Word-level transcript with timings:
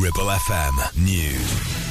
Ribble 0.00 0.30
FM 0.30 0.96
News. 1.04 1.89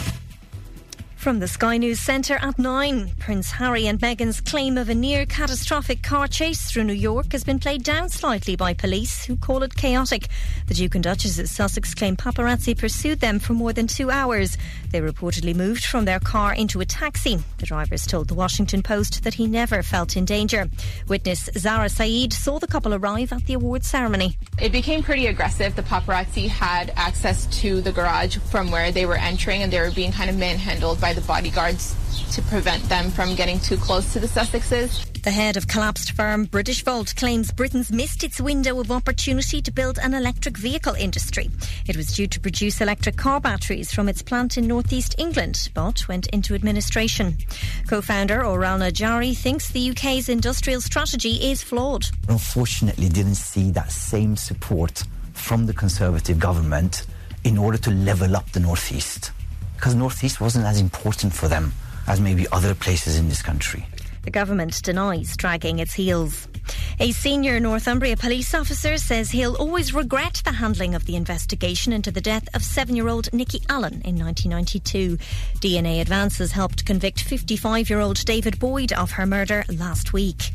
From 1.20 1.40
the 1.40 1.50
Sky 1.50 1.76
News 1.76 2.00
Centre 2.00 2.40
at 2.42 2.58
9, 2.58 3.16
Prince 3.20 3.52
Harry 3.52 3.88
and 3.88 4.00
Meghan's 4.00 4.40
claim 4.40 4.78
of 4.78 4.88
a 4.88 4.96
near 4.96 5.26
catastrophic 5.26 6.02
car 6.02 6.30
chase 6.30 6.72
through 6.72 6.86
New 6.86 6.94
York 6.94 7.34
has 7.34 7.44
been 7.44 7.60
played 7.60 7.84
down 7.84 8.08
slightly 8.08 8.56
by 8.56 8.74
police, 8.74 9.26
who 9.26 9.36
call 9.36 9.62
it 9.64 9.76
chaotic. 9.76 10.30
The 10.68 10.76
Duke 10.76 10.96
and 10.96 11.04
Duchess 11.04 11.38
of 11.38 11.50
Sussex 11.50 11.94
claim 11.94 12.16
paparazzi 12.16 12.74
pursued 12.78 13.20
them 13.20 13.40
for 13.40 13.52
more 13.52 13.74
than 13.74 13.86
two 13.86 14.10
hours. 14.10 14.58
They 14.92 15.02
reportedly 15.02 15.54
moved 15.54 15.84
from 15.84 16.06
their 16.06 16.22
car 16.22 16.54
into 16.54 16.80
a 16.80 16.86
taxi. 16.86 17.38
The 17.58 17.66
drivers 17.66 18.08
told 18.08 18.30
the 18.30 18.34
Washington 18.34 18.82
Post 18.82 19.26
that 19.26 19.34
he 19.34 19.46
never 19.46 19.84
felt 19.84 20.16
in 20.16 20.24
danger. 20.24 20.70
Witness 21.10 21.50
Zara 21.58 21.90
Saeed 21.90 22.32
saw 22.32 22.60
the 22.60 22.68
couple 22.68 22.94
arrive 22.94 23.34
at 23.34 23.46
the 23.46 23.56
awards 23.56 23.90
ceremony. 23.90 24.38
It 24.58 24.72
became 24.72 25.04
pretty 25.04 25.28
aggressive. 25.28 25.76
The 25.76 25.84
paparazzi 25.84 26.48
had 26.48 26.94
access 26.96 27.46
to 27.60 27.82
the 27.82 27.92
garage 27.92 28.38
from 28.38 28.72
where 28.72 28.94
they 28.94 29.06
were 29.06 29.18
entering, 29.18 29.64
and 29.64 29.74
they 29.74 29.82
were 29.82 29.92
being 29.92 30.14
kind 30.14 30.30
of 30.30 30.38
manhandled 30.38 31.02
by 31.02 31.09
by 31.10 31.14
the 31.14 31.22
bodyguards 31.22 31.96
to 32.36 32.42
prevent 32.44 32.88
them 32.88 33.10
from 33.10 33.34
getting 33.34 33.60
too 33.60 33.78
close 33.78 34.14
to 34.14 34.20
the 34.20 34.28
Sussexes. 34.28 35.04
The 35.24 35.32
head 35.32 35.58
of 35.58 35.68
collapsed 35.68 36.12
firm 36.12 36.46
British 36.46 36.84
Britishvolt 36.84 37.16
claims 37.16 37.52
Britain's 37.52 37.92
missed 37.92 38.24
its 38.24 38.40
window 38.40 38.80
of 38.80 38.92
opportunity 38.92 39.60
to 39.60 39.72
build 39.72 39.98
an 39.98 40.14
electric 40.14 40.56
vehicle 40.56 40.94
industry. 40.94 41.50
It 41.88 41.98
was 41.98 42.16
due 42.16 42.28
to 42.28 42.40
produce 42.40 42.80
electric 42.80 43.18
car 43.18 43.42
batteries 43.42 43.92
from 43.92 44.08
its 44.08 44.22
plant 44.22 44.56
in 44.56 44.68
northeast 44.68 45.16
England, 45.18 45.70
but 45.74 46.08
went 46.08 46.28
into 46.28 46.54
administration. 46.54 47.38
Co-founder 47.88 48.42
Orral 48.42 48.78
Nadjari 48.78 49.36
thinks 49.36 49.70
the 49.70 49.90
UK's 49.90 50.30
industrial 50.30 50.80
strategy 50.80 51.50
is 51.50 51.64
flawed. 51.64 52.06
Unfortunately, 52.28 53.10
didn't 53.10 53.36
see 53.36 53.72
that 53.72 53.92
same 53.92 54.36
support 54.36 55.04
from 55.34 55.66
the 55.66 55.74
Conservative 55.74 56.38
government 56.38 57.08
in 57.44 57.58
order 57.58 57.80
to 57.80 57.90
level 57.90 58.36
up 58.36 58.48
the 58.52 58.60
northeast 58.60 59.32
because 59.80 59.96
Northeast 59.96 60.42
wasn't 60.42 60.66
as 60.66 60.80
important 60.80 61.32
for 61.32 61.48
them 61.48 61.72
as 62.06 62.20
maybe 62.20 62.46
other 62.52 62.76
places 62.76 63.18
in 63.18 63.30
this 63.30 63.42
country. 63.42 63.86
The 64.24 64.32
government 64.32 64.84
denies 64.84 65.38
dragging 65.38 65.80
its 65.80 65.94
heels. 65.94 66.50
A 67.00 67.14
senior 67.14 67.62
Northumbria 67.62 68.18
police 68.18 68.54
officer 68.54 68.98
says 68.98 69.32
he'll 69.32 69.56
always 69.56 69.94
regret 69.94 70.42
the 70.44 70.52
handling 70.52 70.96
of 70.96 71.06
the 71.06 71.16
investigation 71.16 71.94
into 71.94 72.12
the 72.12 72.20
death 72.20 72.48
of 72.54 72.62
seven 72.62 72.96
year 72.98 73.08
old 73.08 73.32
Nikki 73.32 73.62
Allen 73.70 74.02
in 74.04 74.20
1992. 74.20 75.18
DNA 75.62 76.02
advances 76.02 76.52
helped 76.52 76.86
convict 76.86 77.22
55 77.22 77.90
year 77.90 78.02
old 78.02 78.24
David 78.26 78.60
Boyd 78.60 78.92
of 78.92 79.12
her 79.12 79.26
murder 79.26 79.64
last 79.70 80.12
week. 80.12 80.52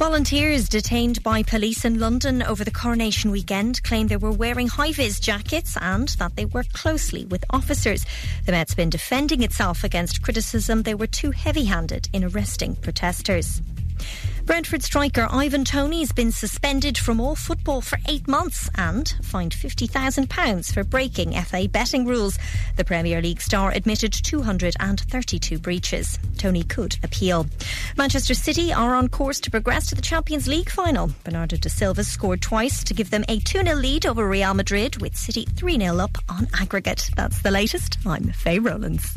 Volunteers 0.00 0.66
detained 0.66 1.22
by 1.22 1.42
police 1.42 1.84
in 1.84 2.00
London 2.00 2.42
over 2.42 2.64
the 2.64 2.70
coronation 2.70 3.30
weekend 3.30 3.82
claim 3.82 4.06
they 4.06 4.16
were 4.16 4.32
wearing 4.32 4.66
high 4.66 4.92
vis 4.92 5.20
jackets 5.20 5.76
and 5.78 6.08
that 6.18 6.36
they 6.36 6.46
worked 6.46 6.72
closely 6.72 7.26
with 7.26 7.44
officers. 7.50 8.06
The 8.46 8.52
Met's 8.52 8.74
been 8.74 8.88
defending 8.88 9.42
itself 9.42 9.84
against 9.84 10.22
criticism 10.22 10.84
they 10.84 10.94
were 10.94 11.06
too 11.06 11.32
heavy 11.32 11.66
handed 11.66 12.08
in 12.14 12.24
arresting 12.24 12.76
protesters. 12.76 13.60
Brentford 14.50 14.82
striker 14.82 15.28
Ivan 15.30 15.64
Toney's 15.64 16.10
been 16.10 16.32
suspended 16.32 16.98
from 16.98 17.20
all 17.20 17.36
football 17.36 17.80
for 17.80 18.00
eight 18.08 18.26
months 18.26 18.68
and 18.74 19.08
fined 19.22 19.52
£50,000 19.52 20.74
for 20.74 20.82
breaking 20.82 21.40
FA 21.42 21.68
betting 21.68 22.04
rules. 22.04 22.36
The 22.74 22.84
Premier 22.84 23.22
League 23.22 23.40
star 23.40 23.70
admitted 23.70 24.12
232 24.12 25.56
breaches. 25.60 26.18
Toney 26.36 26.64
could 26.64 26.98
appeal. 27.04 27.46
Manchester 27.96 28.34
City 28.34 28.72
are 28.72 28.96
on 28.96 29.06
course 29.06 29.38
to 29.38 29.52
progress 29.52 29.88
to 29.90 29.94
the 29.94 30.02
Champions 30.02 30.48
League 30.48 30.68
final. 30.70 31.12
Bernardo 31.22 31.56
da 31.56 31.68
Silva 31.68 32.02
scored 32.02 32.42
twice 32.42 32.82
to 32.82 32.92
give 32.92 33.10
them 33.10 33.24
a 33.28 33.38
2 33.38 33.62
0 33.62 33.76
lead 33.76 34.04
over 34.04 34.26
Real 34.26 34.54
Madrid, 34.54 35.00
with 35.00 35.16
City 35.16 35.46
3 35.54 35.78
0 35.78 35.98
up 35.98 36.18
on 36.28 36.48
aggregate. 36.60 37.08
That's 37.14 37.40
the 37.42 37.52
latest. 37.52 37.98
I'm 38.04 38.32
Faye 38.32 38.58
Rowlands. 38.58 39.16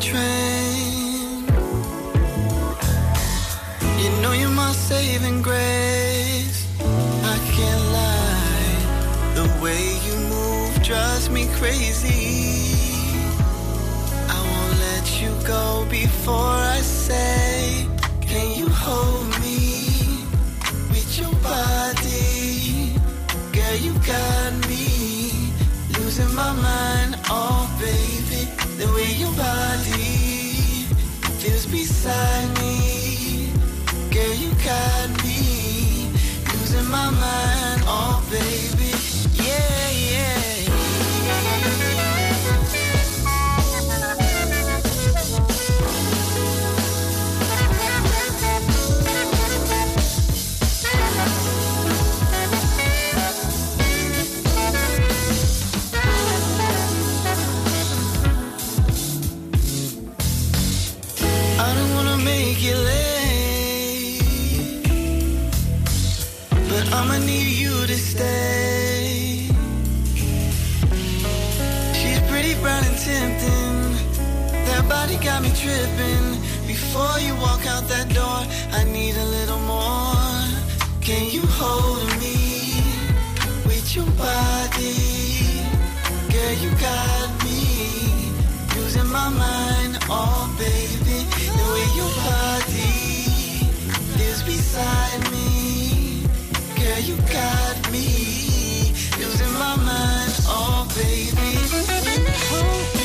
Train. 0.00 1.44
You 4.00 4.10
know 4.22 4.32
you're 4.32 4.48
my 4.48 4.72
saving 4.72 5.42
grace. 5.42 6.66
I 7.34 7.36
can't 7.56 7.84
lie. 7.98 8.78
The 9.34 9.46
way 9.62 9.82
you 10.06 10.16
move 10.34 10.82
drives 10.82 11.28
me 11.28 11.46
crazy. 11.58 12.72
I 14.36 14.38
won't 14.50 14.74
let 14.88 15.06
you 15.20 15.30
go 15.46 15.86
before 15.90 16.56
I 16.76 16.80
say, 16.80 17.86
Can 18.22 18.58
you 18.58 18.68
hold 18.70 19.28
me 19.40 20.24
with 20.92 21.10
your 21.20 21.34
body? 21.42 22.94
Girl, 23.52 23.76
you 23.86 23.92
got 24.14 24.52
me 24.68 25.52
losing 25.98 26.34
my 26.34 26.52
mind. 26.52 27.00
Baby, 27.79 27.79
the 28.80 28.86
way 28.94 29.12
your 29.12 29.32
body 29.32 30.86
feels 31.40 31.66
beside 31.66 32.48
me. 32.60 33.52
Girl, 34.10 34.34
you 34.42 34.50
got 34.64 35.08
me 35.22 36.08
losing 36.48 36.88
my 36.90 37.10
mind. 37.10 37.82
Oh, 37.84 38.24
baby, 38.30 38.79
mind. 89.30 89.98
Oh, 90.08 90.54
baby, 90.58 91.18
the 91.56 91.66
way 91.72 91.86
your 91.96 92.10
body 92.24 92.59
lives 94.40 94.56
beside 94.56 95.32
me. 95.32 96.22
Girl, 96.76 96.98
you 97.00 97.16
got 97.32 97.92
me 97.92 98.92
losing 99.18 99.52
my 99.54 99.76
mind. 99.76 100.32
Oh, 100.46 100.86
baby, 100.94 101.56
hold 102.48 102.99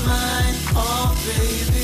my. 0.00 0.54
Oh, 0.74 1.14
baby. 1.26 1.81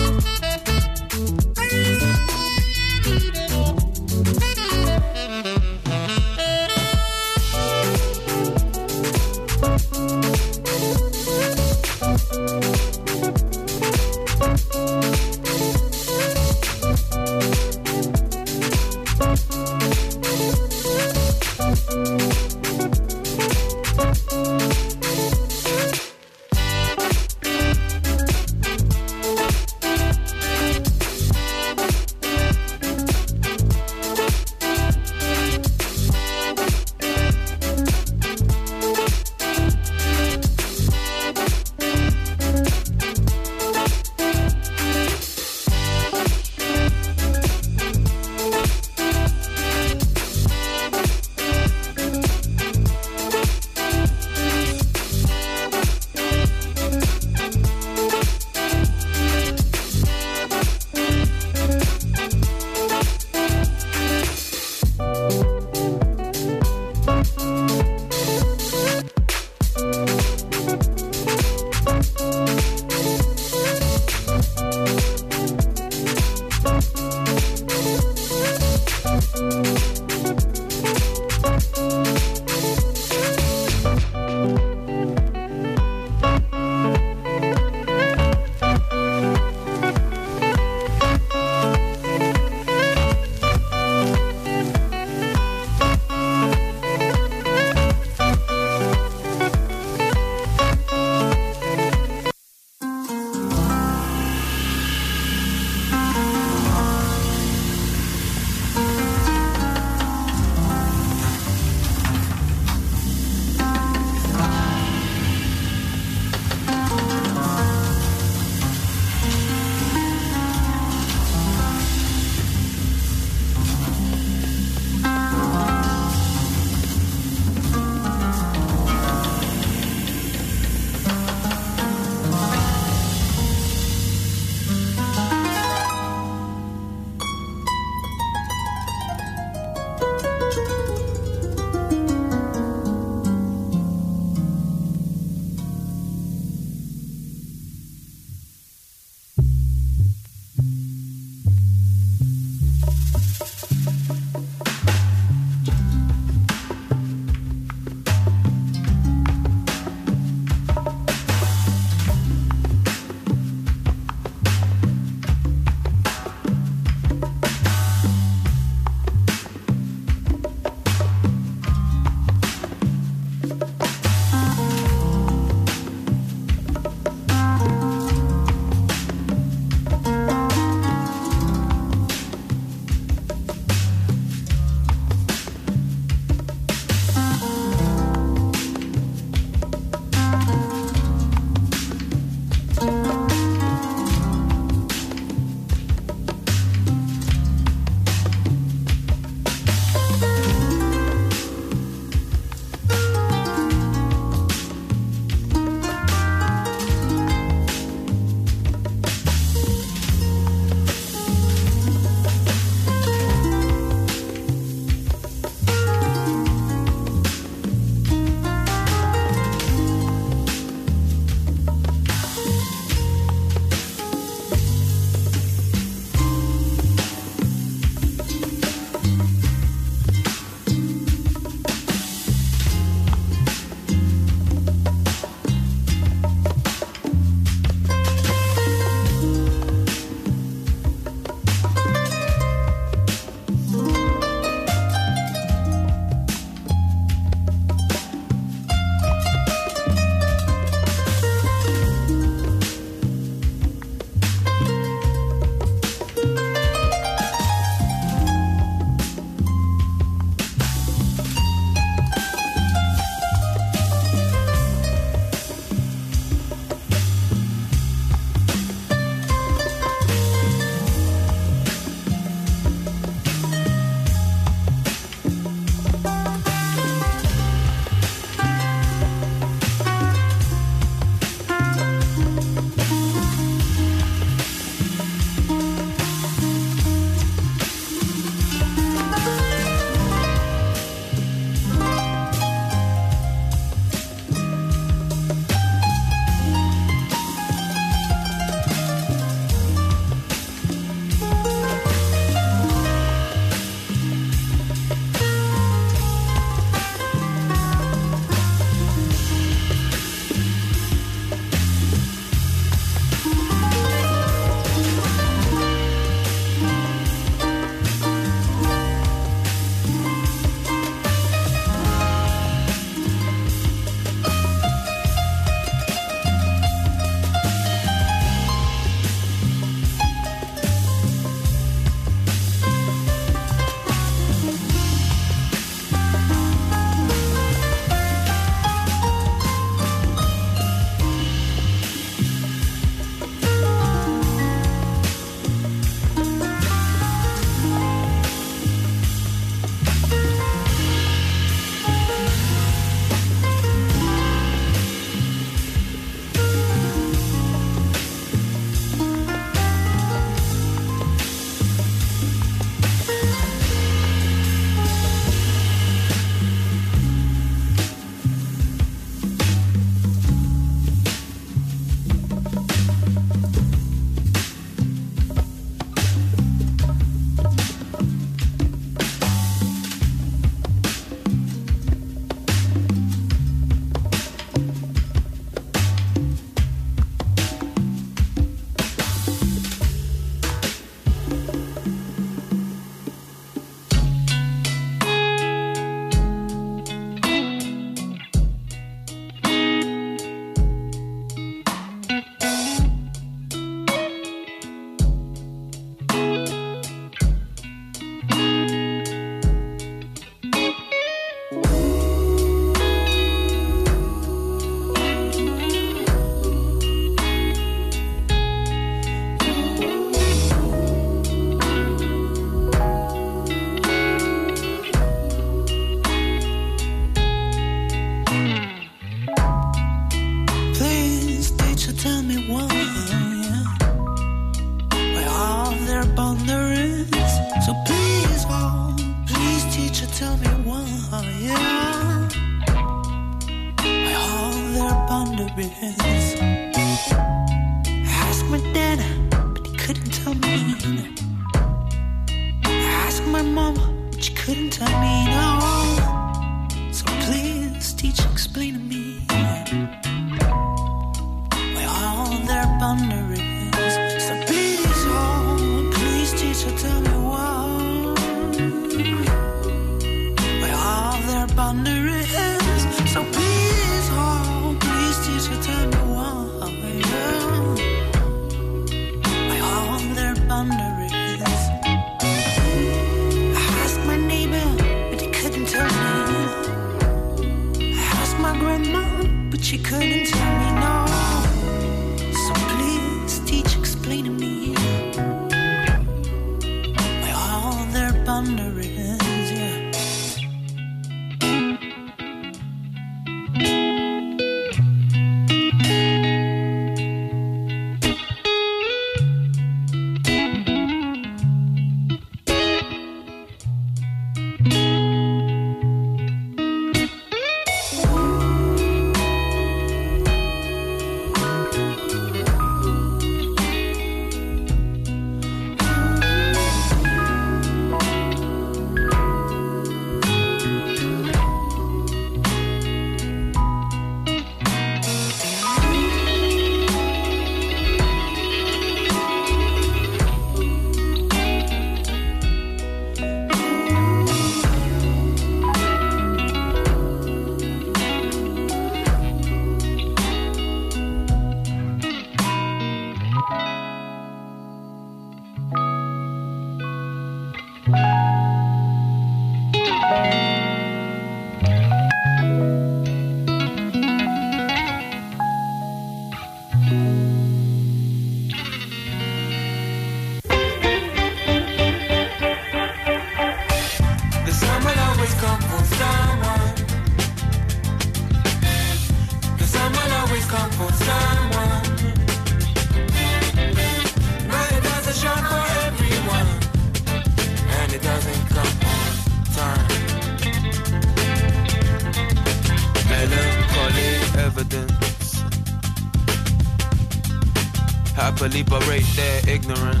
separate 598.71 599.03
their 599.17 599.55
ignorance. 599.55 600.00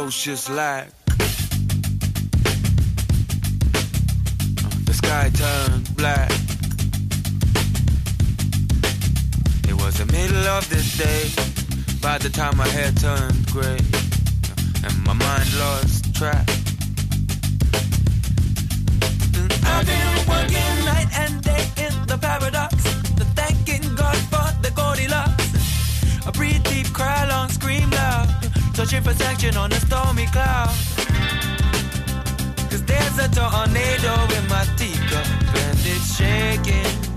ferocious 0.00 0.48
like 0.48 0.88
the 4.86 4.94
sky 4.94 5.28
turned 5.34 5.94
black. 5.94 6.30
It 9.68 9.74
was 9.74 9.98
the 9.98 10.06
middle 10.06 10.46
of 10.56 10.66
the 10.70 10.80
day 10.96 11.28
by 12.00 12.16
the 12.16 12.30
time 12.30 12.56
my 12.56 12.68
hair 12.68 12.92
turned 12.92 13.46
gray 13.52 13.80
and 14.84 14.94
my 15.04 15.12
mind 15.12 15.48
lost 15.58 16.14
track. 16.14 16.48
I've 19.72 19.86
been 19.86 20.12
working 20.32 20.74
night 20.92 21.10
and 21.18 21.42
day 21.42 21.64
in 21.76 21.92
the 22.06 22.16
paradox, 22.18 22.74
the 23.20 23.26
thanking 23.36 23.94
God 23.96 24.16
for 24.32 24.48
the 24.62 24.70
Goldilocks. 24.74 26.26
I 26.26 26.30
breathe 26.30 26.64
deep, 26.64 26.90
cry 26.94 27.28
long, 27.28 27.50
scream 27.50 27.90
loud 27.90 28.49
searching 28.86 29.02
for 29.02 29.12
section 29.12 29.56
on 29.58 29.70
a 29.72 29.80
stormy 29.80 30.24
cloud. 30.28 30.68
Cause 32.70 32.82
there's 32.84 33.18
a 33.18 33.28
tornado 33.28 34.14
in 34.38 34.48
my 34.48 34.64
teacup 34.78 35.26
and 35.54 35.78
it's 35.84 36.16
shaking. 36.16 37.09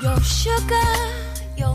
Your 0.00 0.20
sugar, 0.20 0.94
your 1.56 1.74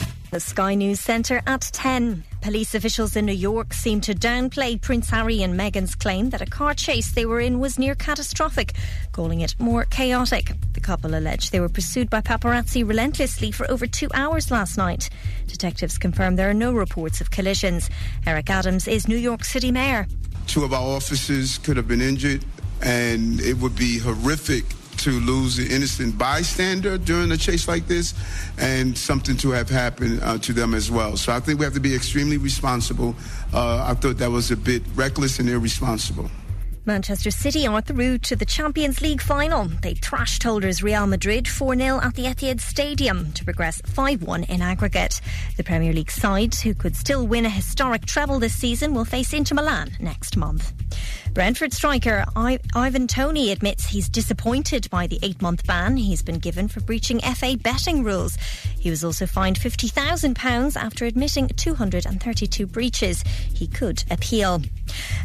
The 0.31 0.39
Sky 0.39 0.75
News 0.75 1.01
Centre 1.01 1.41
at 1.45 1.59
10. 1.59 2.23
Police 2.39 2.73
officials 2.73 3.17
in 3.17 3.25
New 3.25 3.33
York 3.33 3.73
seem 3.73 3.99
to 3.99 4.13
downplay 4.13 4.79
Prince 4.79 5.09
Harry 5.09 5.43
and 5.43 5.59
Meghan's 5.59 5.93
claim 5.93 6.29
that 6.29 6.41
a 6.41 6.45
car 6.45 6.73
chase 6.73 7.11
they 7.11 7.25
were 7.25 7.41
in 7.41 7.59
was 7.59 7.77
near 7.77 7.95
catastrophic, 7.95 8.71
calling 9.11 9.41
it 9.41 9.59
more 9.59 9.83
chaotic. 9.83 10.53
The 10.71 10.79
couple 10.79 11.15
allege 11.15 11.49
they 11.49 11.59
were 11.59 11.67
pursued 11.67 12.09
by 12.09 12.21
paparazzi 12.21 12.87
relentlessly 12.87 13.51
for 13.51 13.69
over 13.69 13.85
two 13.85 14.07
hours 14.13 14.51
last 14.51 14.77
night. 14.77 15.09
Detectives 15.47 15.97
confirm 15.97 16.37
there 16.37 16.49
are 16.49 16.53
no 16.53 16.71
reports 16.71 17.19
of 17.19 17.29
collisions. 17.29 17.89
Eric 18.25 18.49
Adams 18.49 18.87
is 18.87 19.09
New 19.09 19.17
York 19.17 19.43
City 19.43 19.69
Mayor. 19.69 20.07
Two 20.47 20.63
of 20.63 20.71
our 20.71 20.95
officers 20.95 21.57
could 21.57 21.75
have 21.75 21.89
been 21.89 22.01
injured, 22.01 22.45
and 22.81 23.41
it 23.41 23.55
would 23.55 23.75
be 23.75 23.99
horrific 23.99 24.63
to 25.03 25.19
lose 25.19 25.59
an 25.59 25.67
innocent 25.67 26.17
bystander 26.17 26.97
during 26.97 27.31
a 27.31 27.37
chase 27.37 27.67
like 27.67 27.87
this 27.87 28.13
and 28.57 28.97
something 28.97 29.37
to 29.37 29.51
have 29.51 29.69
happened 29.69 30.21
uh, 30.21 30.37
to 30.39 30.53
them 30.53 30.73
as 30.73 30.91
well. 30.91 31.17
So 31.17 31.33
I 31.33 31.39
think 31.39 31.59
we 31.59 31.65
have 31.65 31.73
to 31.73 31.79
be 31.79 31.95
extremely 31.95 32.37
responsible. 32.37 33.15
Uh, 33.53 33.85
I 33.87 33.93
thought 33.95 34.17
that 34.17 34.31
was 34.31 34.51
a 34.51 34.57
bit 34.57 34.83
reckless 34.95 35.39
and 35.39 35.49
irresponsible. 35.49 36.29
Manchester 36.85 37.29
City 37.29 37.67
are 37.67 37.81
through 37.81 38.17
to 38.19 38.35
the 38.35 38.45
Champions 38.45 39.01
League 39.01 39.21
final. 39.21 39.65
They 39.65 39.93
thrashed 39.93 40.41
holders 40.41 40.81
Real 40.81 41.05
Madrid 41.05 41.47
4 41.47 41.75
0 41.75 41.99
at 42.01 42.15
the 42.15 42.23
Etihad 42.23 42.59
Stadium 42.59 43.31
to 43.33 43.45
progress 43.45 43.81
5 43.85 44.23
1 44.23 44.45
in 44.45 44.63
aggregate. 44.63 45.21
The 45.57 45.63
Premier 45.63 45.93
League 45.93 46.09
side, 46.09 46.55
who 46.55 46.73
could 46.73 46.95
still 46.95 47.27
win 47.27 47.45
a 47.45 47.49
historic 47.49 48.07
treble 48.07 48.39
this 48.39 48.55
season, 48.55 48.95
will 48.95 49.05
face 49.05 49.31
Inter 49.31 49.55
Milan 49.55 49.91
next 49.99 50.35
month. 50.37 50.73
Brentford 51.33 51.71
striker 51.71 52.25
I- 52.35 52.59
Ivan 52.75 53.07
Toney 53.07 53.51
admits 53.51 53.85
he's 53.87 54.09
disappointed 54.09 54.89
by 54.89 55.07
the 55.07 55.17
eight 55.23 55.41
month 55.41 55.65
ban 55.65 55.95
he's 55.95 56.21
been 56.21 56.39
given 56.39 56.67
for 56.67 56.81
breaching 56.81 57.21
FA 57.21 57.55
betting 57.55 58.03
rules. 58.03 58.35
He 58.77 58.89
was 58.89 59.03
also 59.03 59.25
fined 59.25 59.57
£50,000 59.57 60.75
after 60.75 61.05
admitting 61.05 61.47
232 61.47 62.65
breaches. 62.67 63.23
He 63.53 63.65
could 63.67 64.03
appeal. 64.11 64.61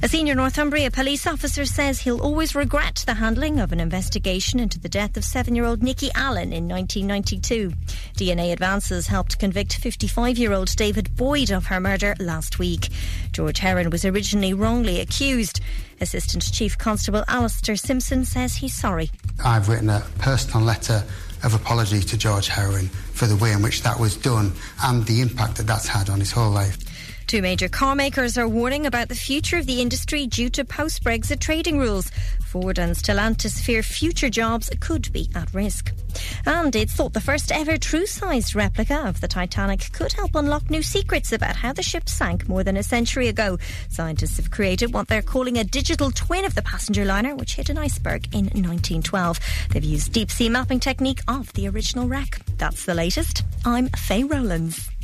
A 0.01 0.09
senior 0.09 0.37
Northumbria 0.37 0.93
police 0.93 1.27
officer 1.27 1.65
says 1.65 2.01
he'll 2.01 2.21
always 2.21 2.55
regret 2.55 3.03
the 3.05 3.15
handling 3.15 3.59
of 3.59 3.73
an 3.73 3.81
investigation 3.81 4.61
into 4.61 4.79
the 4.79 4.89
death 4.89 5.17
of 5.17 5.25
seven 5.25 5.57
year 5.57 5.65
old 5.65 5.83
Nikki 5.83 6.11
Allen 6.15 6.53
in 6.53 6.69
1992. 6.69 7.73
DNA 8.17 8.53
advances 8.53 9.09
helped 9.09 9.41
convict 9.41 9.75
55 9.75 10.39
year 10.39 10.53
old 10.53 10.69
David 10.77 11.17
Boyd 11.17 11.51
of 11.51 11.67
her 11.67 11.81
murder 11.81 12.15
last 12.21 12.61
week. 12.61 12.91
George 13.33 13.59
Heron 13.59 13.91
was 13.91 14.05
originally 14.05 14.55
wrongly 14.55 15.01
accused. 15.01 15.61
Assistant 16.01 16.53
Chief 16.53 16.77
Constable 16.77 17.25
Alistair 17.29 17.77
Simpson 17.77 18.25
says 18.25 18.57
he's 18.57 18.75
sorry. 18.75 19.11
I've 19.45 19.69
written 19.69 19.91
a 19.91 20.05
personal 20.19 20.65
letter 20.65 21.03
of 21.43 21.55
apology 21.55 22.01
to 22.01 22.17
George 22.17 22.49
Heron 22.49 22.89
for 22.89 23.27
the 23.27 23.37
way 23.37 23.53
in 23.53 23.63
which 23.63 23.83
that 23.83 23.99
was 23.99 24.17
done 24.17 24.53
and 24.83 25.05
the 25.07 25.21
impact 25.21 25.57
that 25.57 25.67
that's 25.67 25.87
had 25.87 26.11
on 26.11 26.21
his 26.21 26.33
whole 26.33 26.51
life. 26.51 26.79
Two 27.27 27.43
major 27.43 27.69
car 27.69 27.97
makers 27.97 28.39
are 28.39 28.47
warning 28.47 28.87
about 28.87 29.09
the 29.09 29.17
future 29.17 29.57
of 29.57 29.67
the 29.67 29.83
industry 29.83 30.29
due 30.29 30.49
to 30.51 30.65
post 30.65 31.03
Brexit 31.03 31.41
trading 31.41 31.77
rules. 31.77 32.09
Ford 32.45 32.79
and 32.79 32.95
Stellantis 32.95 33.61
fear 33.61 33.83
future 33.83 34.31
jobs 34.31 34.71
could 34.79 35.11
be 35.13 35.29
at 35.35 35.53
risk. 35.53 35.93
And 36.47 36.75
it's 36.77 36.93
thought 36.93 37.15
the 37.15 37.21
first 37.21 37.51
ever 37.51 37.79
true 37.79 38.07
sized 38.07 38.55
replica 38.55 39.09
of 39.09 39.21
the 39.21 39.27
Titanic 39.27 39.91
could 39.93 40.13
help 40.13 40.37
unlock 40.37 40.71
new 40.71 40.83
secrets 40.83 41.33
about 41.33 41.57
how 41.57 41.73
the 41.73 41.83
ship 41.83 42.09
sank 42.09 42.49
more 42.49 42.63
than 42.63 42.77
a 42.77 42.83
century 42.85 43.27
ago. 43.27 43.59
Scientists 43.89 44.37
have 44.37 44.53
created 44.53 44.95
what 44.95 45.09
they're 45.09 45.21
calling 45.21 45.59
a 45.59 45.65
digital 45.65 46.13
twin 46.13 46.45
of 46.45 46.55
the 46.55 46.63
passenger 46.63 47.05
liner, 47.05 47.35
which 47.35 47.57
hit 47.57 47.71
an 47.71 47.79
iceberg 47.79 48.27
in 48.33 48.45
1912. 48.45 49.41
They've 49.73 49.85
used 49.85 50.13
deep 50.13 50.31
sea 50.31 50.49
mapping 50.49 50.79
technique 50.79 51.23
of 51.27 51.53
the 51.55 51.69
original 51.69 52.07
wreck. 52.07 52.39
That's 52.57 52.85
the 52.85 52.95
latest. 52.95 53.43
I'm 53.65 53.89
Faye 53.89 54.23
Rowlands. 54.23 54.96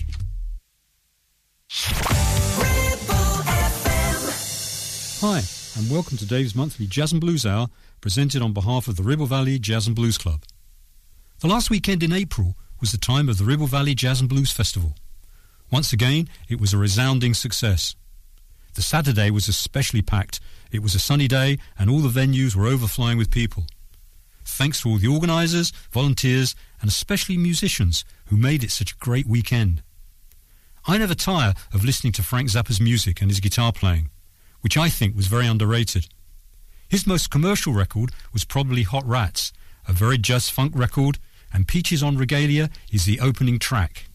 Hi, 5.24 5.40
and 5.78 5.90
welcome 5.90 6.18
to 6.18 6.26
Dave's 6.26 6.54
monthly 6.54 6.86
Jazz 6.86 7.12
and 7.12 7.20
Blues 7.20 7.46
Hour, 7.46 7.68
presented 8.02 8.42
on 8.42 8.52
behalf 8.52 8.88
of 8.88 8.96
the 8.96 9.02
Ribble 9.02 9.24
Valley 9.24 9.58
Jazz 9.58 9.86
and 9.86 9.96
Blues 9.96 10.18
Club. 10.18 10.42
The 11.40 11.48
last 11.48 11.70
weekend 11.70 12.02
in 12.02 12.12
April 12.12 12.58
was 12.78 12.92
the 12.92 12.98
time 12.98 13.26
of 13.30 13.38
the 13.38 13.44
Ribble 13.44 13.68
Valley 13.68 13.94
Jazz 13.94 14.20
and 14.20 14.28
Blues 14.28 14.52
Festival. 14.52 14.96
Once 15.70 15.94
again, 15.94 16.28
it 16.46 16.60
was 16.60 16.74
a 16.74 16.78
resounding 16.78 17.32
success. 17.32 17.96
The 18.74 18.82
Saturday 18.82 19.30
was 19.30 19.48
especially 19.48 20.02
packed. 20.02 20.40
It 20.70 20.82
was 20.82 20.94
a 20.94 20.98
sunny 20.98 21.26
day, 21.26 21.56
and 21.78 21.88
all 21.88 22.00
the 22.00 22.20
venues 22.20 22.54
were 22.54 22.66
overflowing 22.66 23.16
with 23.16 23.30
people. 23.30 23.64
Thanks 24.44 24.82
to 24.82 24.90
all 24.90 24.98
the 24.98 25.08
organisers, 25.08 25.70
volunteers, 25.90 26.54
and 26.82 26.90
especially 26.90 27.38
musicians 27.38 28.04
who 28.26 28.36
made 28.36 28.62
it 28.62 28.70
such 28.70 28.92
a 28.92 28.96
great 28.96 29.26
weekend. 29.26 29.82
I 30.86 30.98
never 30.98 31.14
tire 31.14 31.54
of 31.72 31.84
listening 31.84 32.12
to 32.14 32.22
Frank 32.22 32.48
Zappa's 32.48 32.80
music 32.80 33.20
and 33.20 33.30
his 33.30 33.40
guitar 33.40 33.72
playing 33.72 34.10
which 34.62 34.78
I 34.78 34.88
think 34.88 35.14
was 35.14 35.26
very 35.26 35.46
underrated. 35.46 36.08
His 36.88 37.06
most 37.06 37.30
commercial 37.30 37.74
record 37.74 38.12
was 38.32 38.44
probably 38.44 38.84
Hot 38.84 39.06
Rats, 39.06 39.52
a 39.86 39.92
very 39.92 40.16
jazz 40.16 40.48
funk 40.48 40.72
record, 40.74 41.18
and 41.52 41.68
Peaches 41.68 42.02
en 42.02 42.16
Regalia 42.16 42.70
is 42.90 43.04
the 43.04 43.20
opening 43.20 43.58
track. 43.58 44.06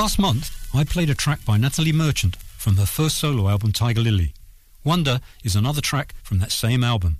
Last 0.00 0.18
month, 0.18 0.66
I 0.74 0.84
played 0.84 1.10
a 1.10 1.14
track 1.14 1.44
by 1.44 1.58
Natalie 1.58 1.92
Merchant 1.92 2.36
from 2.56 2.78
her 2.78 2.86
first 2.86 3.18
solo 3.18 3.50
album 3.50 3.70
Tiger 3.70 4.00
Lily. 4.00 4.32
Wonder 4.82 5.20
is 5.44 5.54
another 5.54 5.82
track 5.82 6.14
from 6.22 6.38
that 6.38 6.52
same 6.52 6.82
album. 6.82 7.18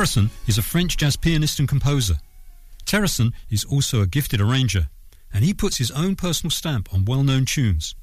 Terrasson 0.00 0.30
is 0.46 0.56
a 0.56 0.62
French 0.62 0.96
jazz 0.96 1.14
pianist 1.14 1.58
and 1.58 1.68
composer. 1.68 2.14
Terrasson 2.86 3.34
is 3.50 3.66
also 3.66 4.00
a 4.00 4.06
gifted 4.06 4.40
arranger, 4.40 4.88
and 5.30 5.44
he 5.44 5.52
puts 5.52 5.76
his 5.76 5.90
own 5.90 6.16
personal 6.16 6.50
stamp 6.50 6.88
on 6.94 7.04
well 7.04 7.22
known 7.22 7.44
tunes. 7.44 7.94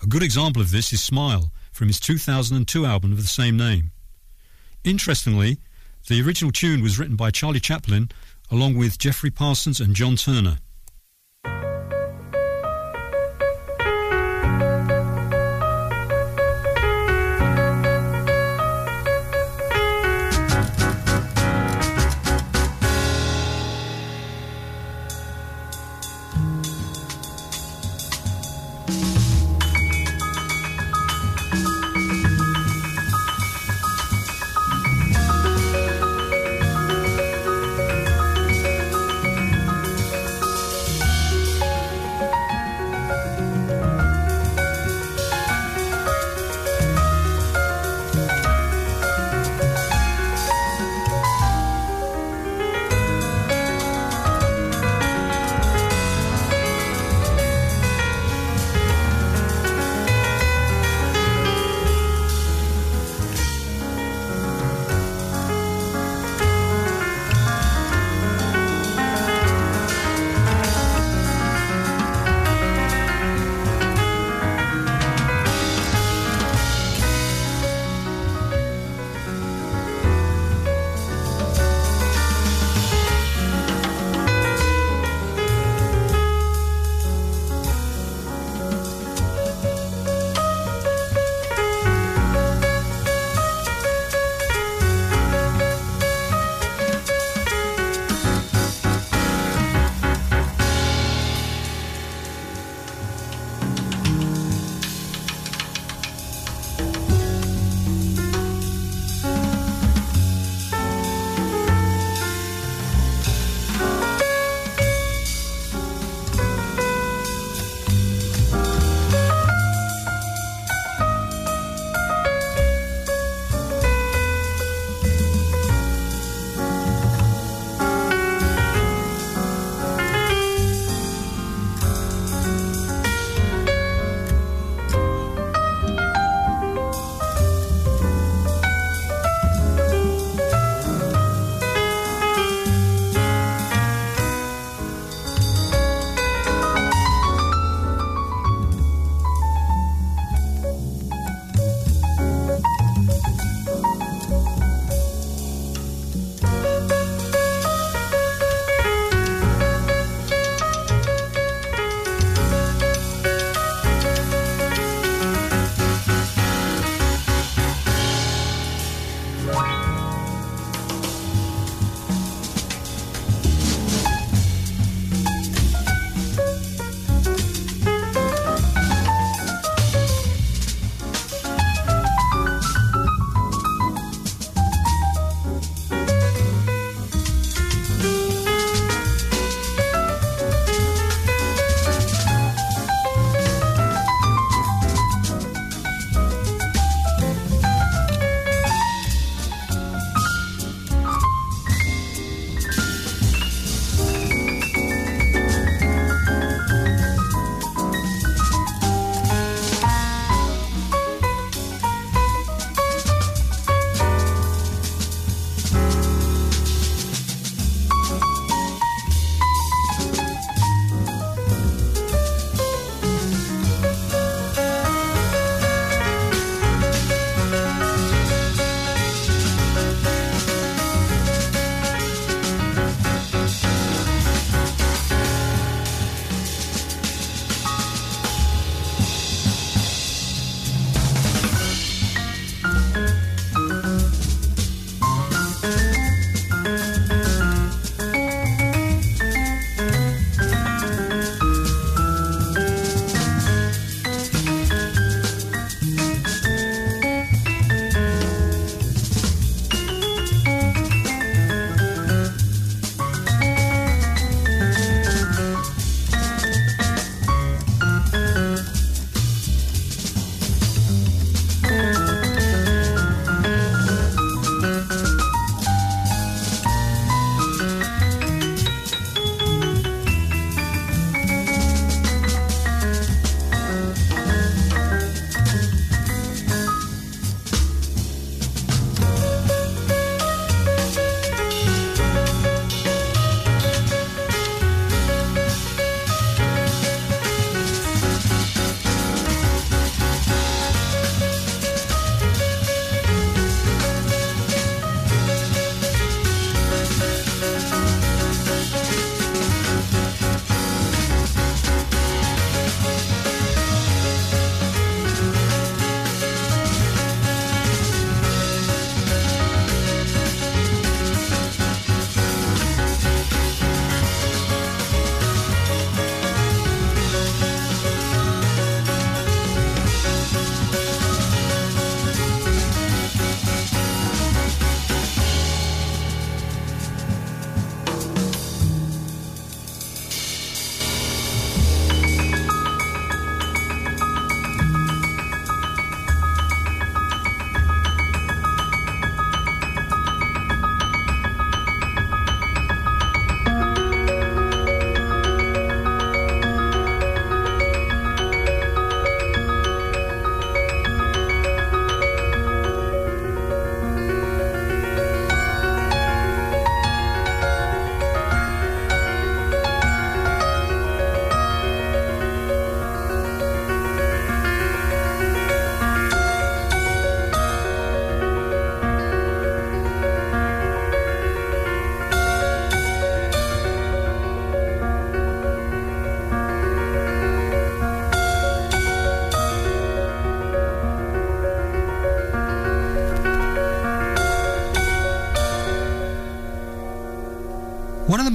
A 0.00 0.06
good 0.06 0.22
example 0.22 0.62
of 0.62 0.70
this 0.70 0.92
is 0.92 1.02
Smile 1.02 1.50
from 1.72 1.88
his 1.88 1.98
2002 1.98 2.86
album 2.86 3.10
of 3.10 3.22
the 3.22 3.26
same 3.26 3.56
name. 3.56 3.90
Interestingly, 4.84 5.58
the 6.06 6.22
original 6.22 6.52
tune 6.52 6.80
was 6.80 6.96
written 6.96 7.16
by 7.16 7.32
Charlie 7.32 7.58
Chaplin 7.58 8.08
along 8.52 8.76
with 8.76 8.96
Geoffrey 8.96 9.32
Parsons 9.32 9.80
and 9.80 9.96
John 9.96 10.14
Turner. 10.14 10.58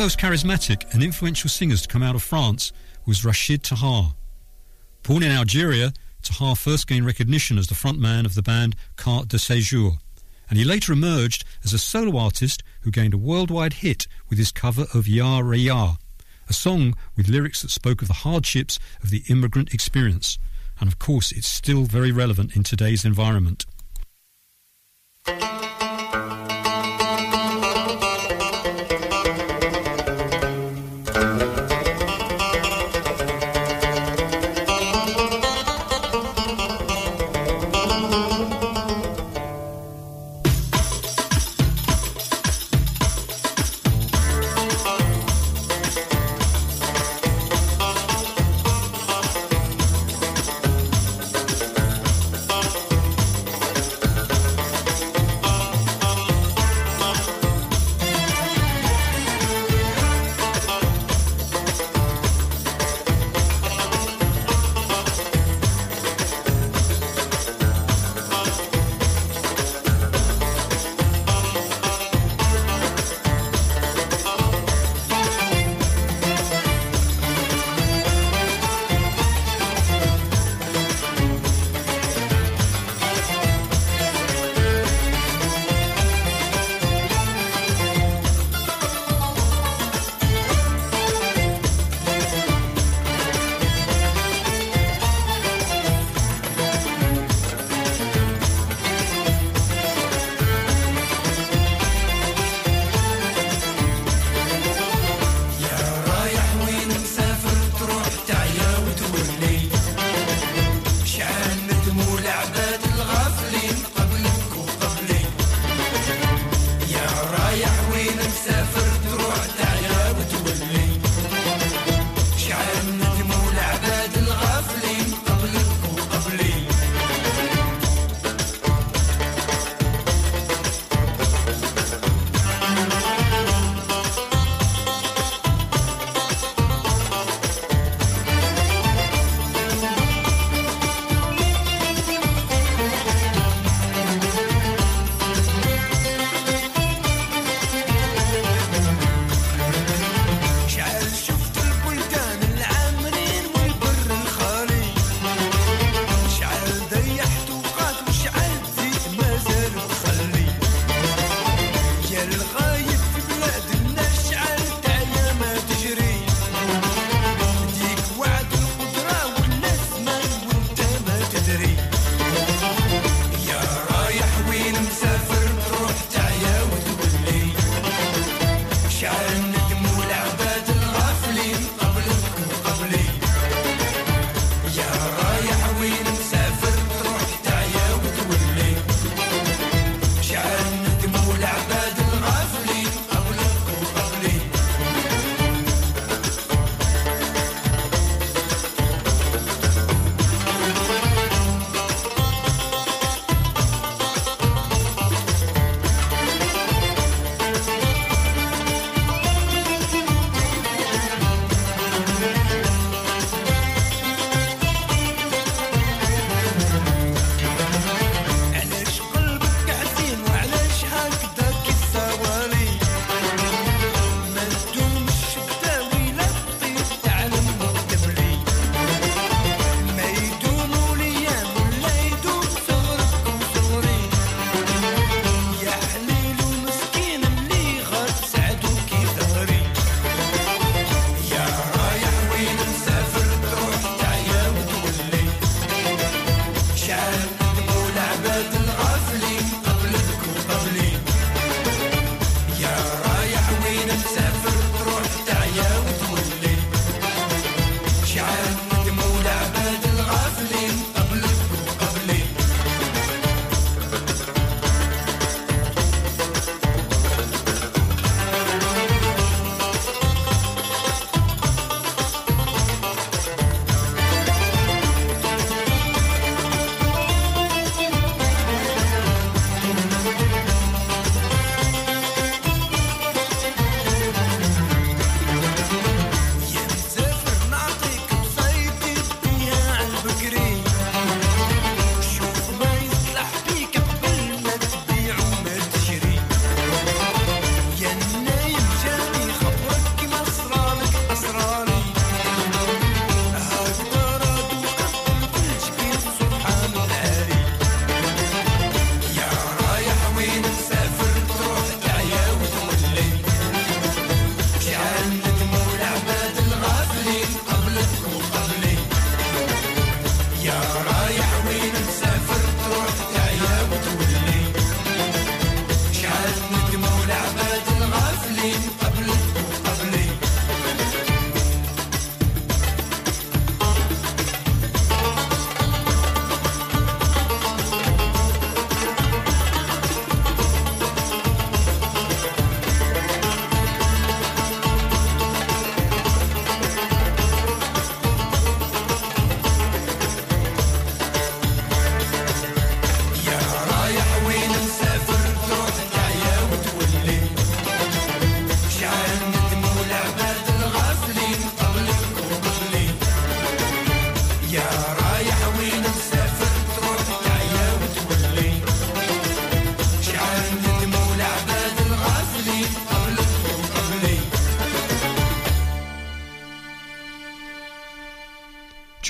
Most 0.02 0.18
charismatic 0.18 0.92
and 0.96 1.04
influential 1.04 1.48
singers 1.48 1.84
to 1.84 1.88
come 1.88 2.02
out 2.02 2.16
of 2.16 2.24
France 2.24 2.74
was 3.06 3.22
Rachid 3.22 3.62
Taha. 3.62 4.16
Born 5.04 5.22
in 5.22 5.32
Algeria, 5.32 5.94
Taha 6.24 6.56
first 6.56 6.88
gained 6.88 7.06
recognition 7.06 7.60
as 7.60 7.68
the 7.68 7.76
frontman 7.76 8.26
of 8.26 8.34
the 8.34 8.42
band 8.42 8.76
Carte 8.96 9.28
de 9.28 9.38
Séjour, 9.38 10.00
and 10.50 10.58
he 10.58 10.66
later 10.66 10.92
emerged 10.92 11.46
as 11.64 11.72
a 11.72 11.78
solo 11.78 12.18
artist 12.18 12.64
who 12.82 12.90
gained 12.90 13.14
a 13.14 13.18
worldwide 13.20 13.74
hit 13.74 14.08
with 14.28 14.40
his 14.40 14.52
cover 14.52 14.88
of 14.92 15.08
Ya 15.08 15.40
Rayah, 15.40 15.98
a 16.50 16.54
song 16.54 16.96
with 17.16 17.30
lyrics 17.30 17.62
that 17.62 17.70
spoke 17.70 18.02
of 18.02 18.08
the 18.08 18.26
hardships 18.26 18.80
of 19.04 19.12
the 19.12 19.22
immigrant 19.30 19.72
experience. 19.72 20.40
And 20.80 20.88
of 20.88 20.98
course, 20.98 21.32
it's 21.32 21.48
still 21.48 21.84
very 21.84 22.12
relevant 22.12 22.56
in 22.56 22.64
today's 22.64 23.06
environment. 23.06 23.68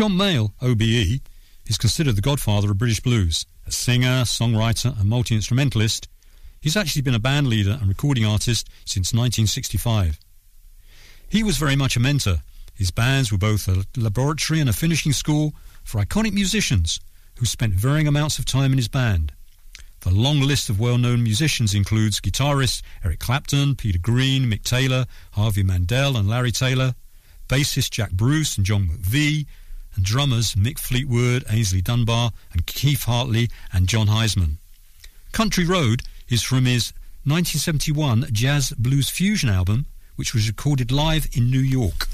John 0.01 0.13
Mayall, 0.13 0.51
OBE, 0.63 1.21
is 1.67 1.77
considered 1.77 2.15
the 2.15 2.23
godfather 2.23 2.71
of 2.71 2.79
British 2.79 3.01
blues. 3.01 3.45
A 3.67 3.71
singer, 3.71 4.23
songwriter, 4.23 4.99
and 4.99 5.07
multi 5.07 5.35
instrumentalist, 5.35 6.07
he's 6.59 6.75
actually 6.75 7.03
been 7.03 7.13
a 7.13 7.19
band 7.19 7.45
leader 7.45 7.77
and 7.79 7.87
recording 7.87 8.25
artist 8.25 8.67
since 8.83 9.13
1965. 9.13 10.17
He 11.29 11.43
was 11.43 11.59
very 11.59 11.75
much 11.75 11.95
a 11.95 11.99
mentor. 11.99 12.37
His 12.73 12.89
bands 12.89 13.31
were 13.31 13.37
both 13.37 13.67
a 13.67 13.85
laboratory 13.95 14.59
and 14.59 14.67
a 14.67 14.73
finishing 14.73 15.13
school 15.13 15.53
for 15.83 16.01
iconic 16.01 16.33
musicians 16.33 16.99
who 17.37 17.45
spent 17.45 17.73
varying 17.73 18.07
amounts 18.07 18.39
of 18.39 18.45
time 18.45 18.71
in 18.71 18.79
his 18.79 18.87
band. 18.87 19.33
The 19.99 20.09
long 20.09 20.39
list 20.39 20.67
of 20.71 20.79
well-known 20.79 21.21
musicians 21.21 21.75
includes 21.75 22.19
guitarists 22.19 22.81
Eric 23.05 23.19
Clapton, 23.19 23.75
Peter 23.75 23.99
Green, 23.99 24.49
Mick 24.49 24.63
Taylor, 24.63 25.05
Harvey 25.33 25.61
Mandel 25.61 26.17
and 26.17 26.27
Larry 26.27 26.51
Taylor, 26.51 26.95
bassist 27.47 27.91
Jack 27.91 28.09
Bruce 28.13 28.57
and 28.57 28.65
John 28.65 28.87
McVie, 28.87 29.45
and 29.95 30.05
drummers 30.05 30.55
Mick 30.55 30.79
Fleetwood, 30.79 31.45
Aynsley 31.45 31.83
Dunbar, 31.83 32.31
and 32.51 32.65
Keef 32.65 33.03
Hartley 33.03 33.49
and 33.73 33.87
Jon 33.87 34.07
Hiseman. 34.07 34.57
Country 35.31 35.65
Road 35.65 36.03
is 36.29 36.43
from 36.43 36.65
his 36.65 36.93
1971 37.23 38.27
Jazz 38.31 38.71
Blues 38.77 39.09
Fusion 39.09 39.49
album, 39.49 39.85
which 40.15 40.33
was 40.33 40.47
recorded 40.47 40.91
live 40.91 41.27
in 41.33 41.49
New 41.49 41.59
York. 41.59 42.07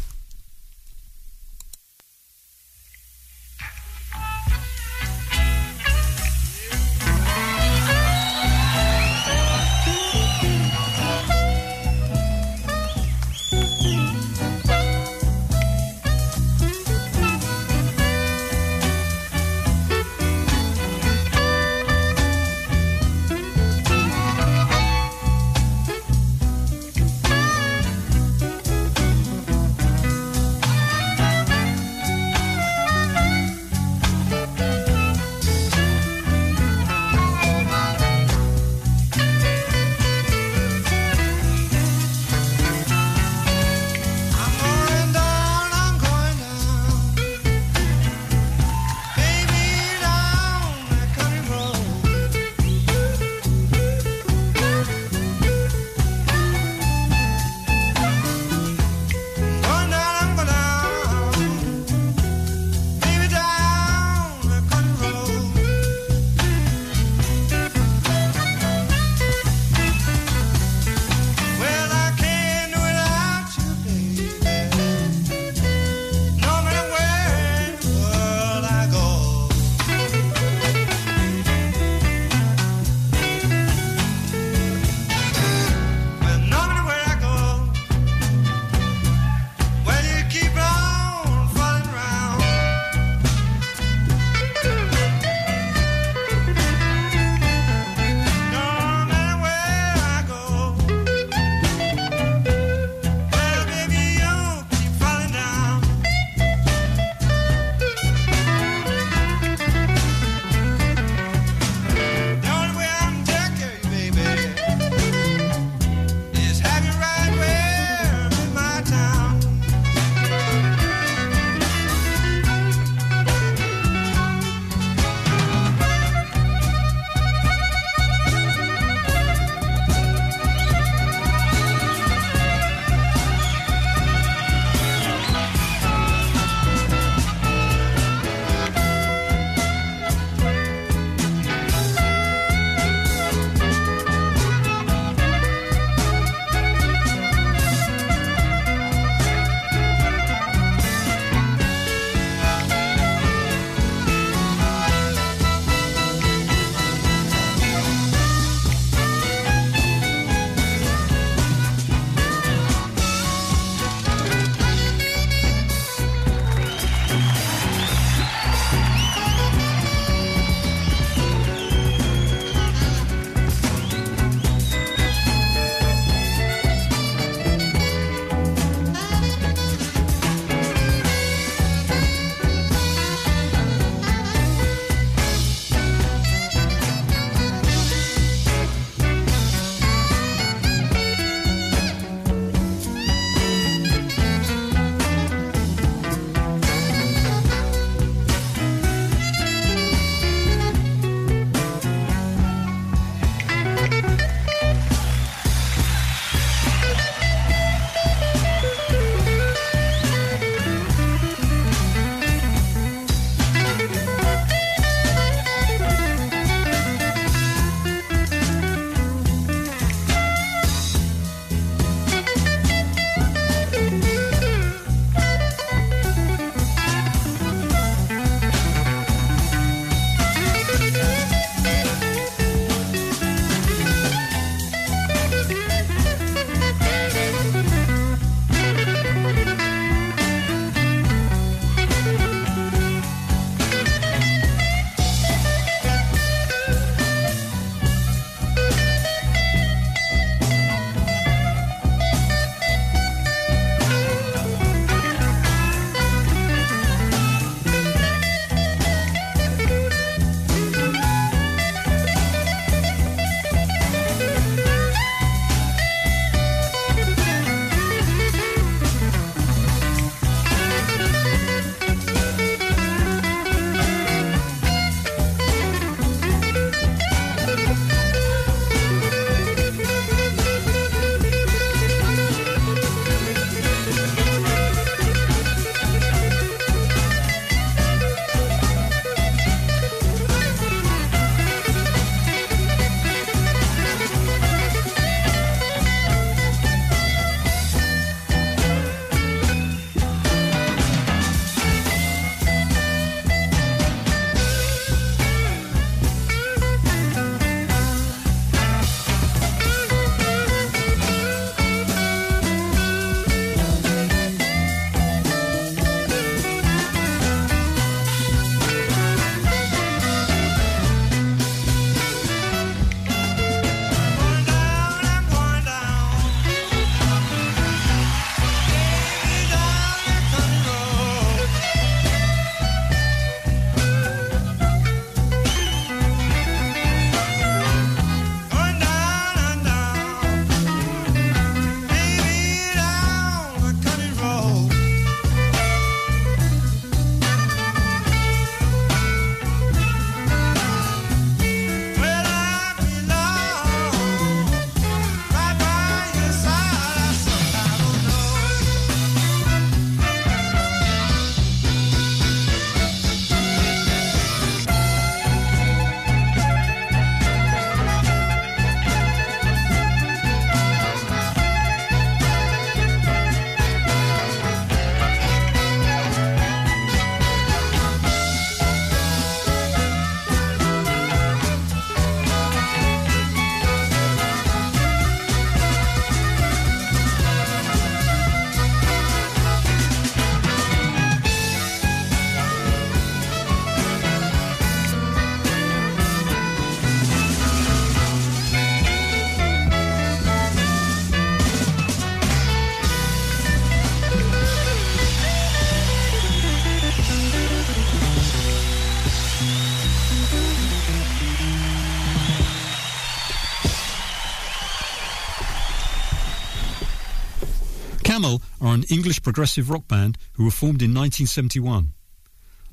English 418.90 419.22
progressive 419.22 419.70
rock 419.70 419.88
band 419.88 420.18
who 420.34 420.46
were 420.46 420.52
formed 420.52 420.82
in 420.82 420.94
1971. 420.94 421.94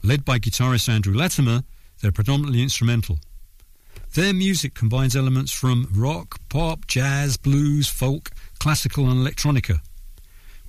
Led 0.03 0.25
by 0.25 0.39
guitarist 0.39 0.89
Andrew 0.89 1.15
Latimer, 1.15 1.63
they're 2.01 2.13
predominantly 2.13 2.63
instrumental. 2.63 3.19
Their 4.15 4.33
music 4.33 4.75
combines 4.75 5.17
elements 5.17 5.51
from 5.51 5.89
rock, 5.93 6.39
pop, 6.49 6.87
jazz, 6.87 7.37
blues, 7.37 7.89
folk, 7.89 8.31
classical, 8.59 9.11
and 9.11 9.27
electronica. 9.27 9.81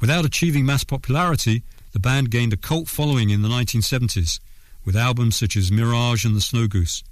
Without 0.01 0.25
achieving 0.25 0.65
mass 0.65 0.83
popularity, 0.83 1.63
the 1.93 1.99
band 1.99 2.31
gained 2.31 2.53
a 2.53 2.57
cult 2.57 2.87
following 2.87 3.29
in 3.29 3.41
the 3.41 3.49
1970s, 3.49 4.39
with 4.83 4.95
albums 4.95 5.35
such 5.35 5.55
as 5.55 5.71
Mirage 5.71 6.25
and 6.25 6.35
The 6.35 6.41
Snow 6.41 6.67
Goose. 6.67 7.03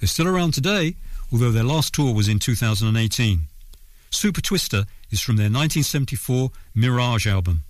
They're 0.00 0.08
still 0.08 0.28
around 0.28 0.54
today, 0.54 0.96
although 1.30 1.52
their 1.52 1.62
last 1.62 1.94
tour 1.94 2.14
was 2.14 2.28
in 2.28 2.38
2018. 2.38 3.48
Super 4.10 4.40
Twister 4.40 4.84
is 5.10 5.20
from 5.20 5.36
their 5.36 5.44
1974 5.44 6.50
Mirage 6.74 7.26
album. 7.26 7.64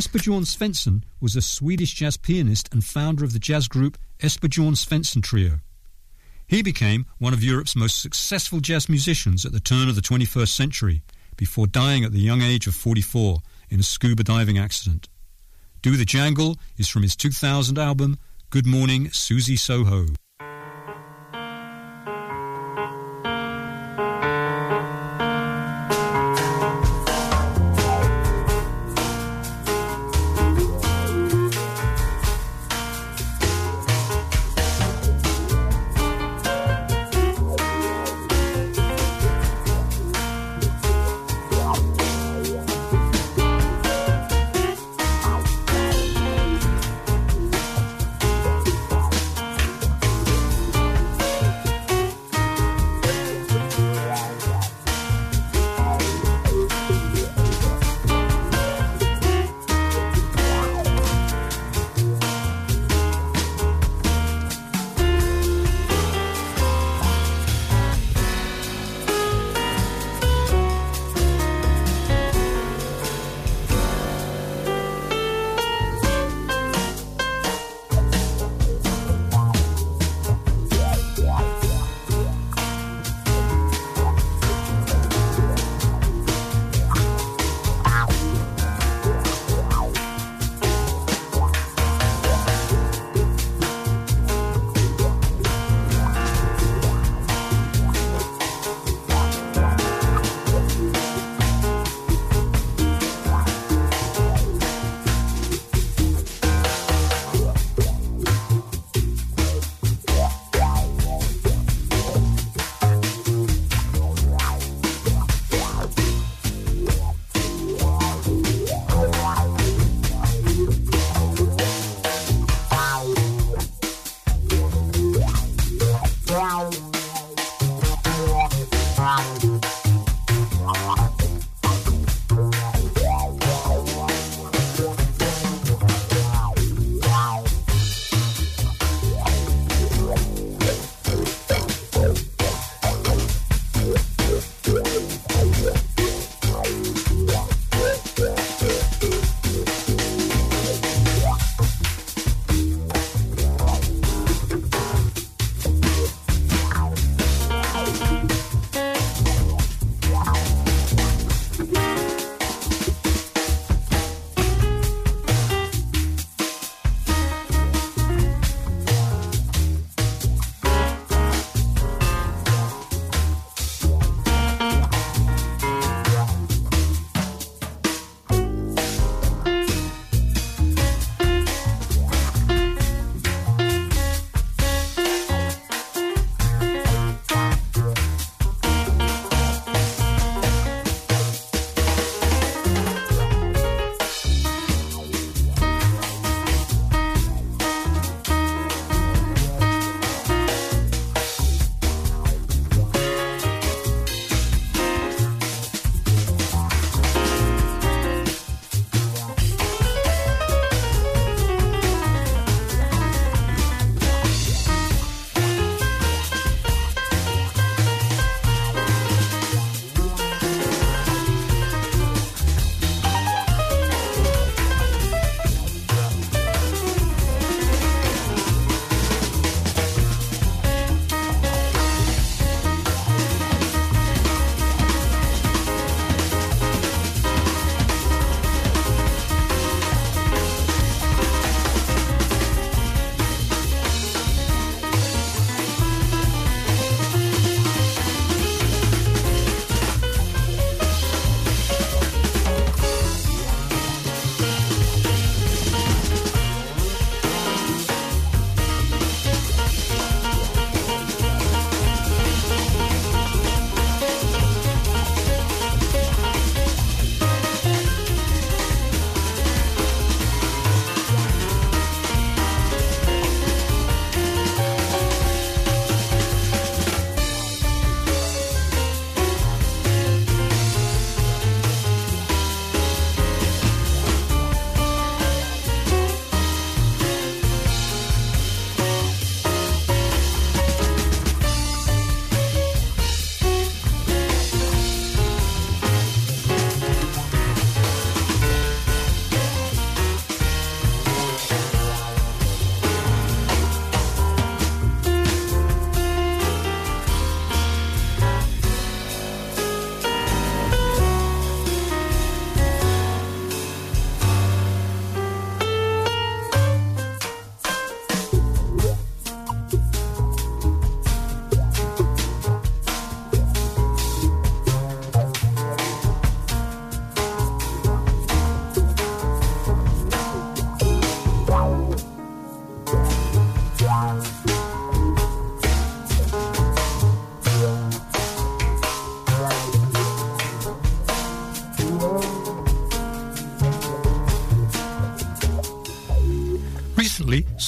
Esbjörn 0.00 0.46
Svensson 0.46 1.02
was 1.20 1.36
a 1.36 1.42
Swedish 1.42 1.92
jazz 1.92 2.16
pianist 2.16 2.72
and 2.72 2.82
founder 2.82 3.22
of 3.22 3.34
the 3.34 3.38
jazz 3.38 3.68
group 3.68 3.98
Esbjörn 4.20 4.74
Svensson 4.74 5.22
Trio. 5.22 5.60
He 6.46 6.62
became 6.62 7.04
one 7.18 7.34
of 7.34 7.44
Europe's 7.44 7.76
most 7.76 8.00
successful 8.00 8.60
jazz 8.60 8.88
musicians 8.88 9.44
at 9.44 9.52
the 9.52 9.60
turn 9.60 9.90
of 9.90 9.96
the 9.96 10.00
21st 10.00 10.48
century, 10.48 11.02
before 11.36 11.66
dying 11.66 12.02
at 12.02 12.12
the 12.12 12.18
young 12.18 12.40
age 12.40 12.66
of 12.66 12.74
44 12.74 13.40
in 13.68 13.78
a 13.78 13.82
scuba 13.82 14.24
diving 14.24 14.56
accident. 14.56 15.10
Do 15.82 15.98
the 15.98 16.06
Jangle 16.06 16.56
is 16.78 16.88
from 16.88 17.02
his 17.02 17.14
2000 17.14 17.78
album 17.78 18.16
Good 18.48 18.64
Morning 18.64 19.10
Susie 19.10 19.56
Soho. 19.56 20.06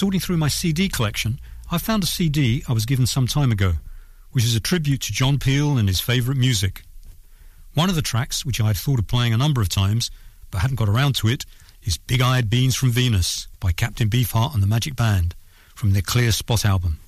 Sorting 0.03 0.19
through 0.19 0.37
my 0.37 0.49
CD 0.49 0.89
collection, 0.89 1.39
I 1.71 1.79
found 1.79 2.03
a 2.03 2.09
CD 2.09 2.65
I 2.69 2.73
was 2.73 2.87
given 2.87 3.07
some 3.07 3.29
time 3.29 3.53
ago, 3.53 3.75
which 4.33 4.43
is 4.43 4.57
a 4.57 4.61
tribute 4.61 5.01
to 5.03 5.13
John 5.13 5.39
Peel 5.39 5.79
and 5.79 5.87
his 5.87 6.01
favourite 6.01 6.41
music. 6.41 6.83
One 7.75 7.89
of 7.89 7.95
the 7.95 8.03
tracks, 8.03 8.45
which 8.45 8.61
I 8.61 8.67
had 8.67 8.77
thought 8.77 8.99
of 8.99 9.07
playing 9.07 9.33
a 9.33 9.37
number 9.37 9.61
of 9.61 9.69
times, 9.69 10.11
but 10.51 10.59
hadn't 10.59 10.81
got 10.81 10.89
around 10.89 11.15
to 11.17 11.29
it, 11.29 11.47
is 11.85 11.99
Big 11.99 12.21
Eyed 12.21 12.51
Beans 12.51 12.75
from 12.75 12.91
Venus 12.91 13.47
by 13.61 13.71
Captain 13.71 14.09
Beefheart 14.09 14.55
and 14.55 14.61
the 14.61 14.67
Magic 14.67 14.97
Band 14.97 15.37
from 15.73 15.93
their 15.93 16.03
Clear 16.03 16.33
Spot 16.33 16.65
album. 16.65 16.99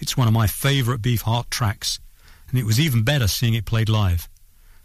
It's 0.00 0.16
one 0.16 0.26
of 0.26 0.34
my 0.34 0.48
favourite 0.48 1.00
Beefheart 1.00 1.48
tracks, 1.48 2.00
and 2.50 2.58
it 2.58 2.66
was 2.66 2.80
even 2.80 3.04
better 3.04 3.28
seeing 3.28 3.54
it 3.54 3.66
played 3.66 3.88
live. 3.88 4.28